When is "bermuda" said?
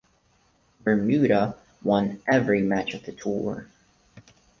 0.83-1.57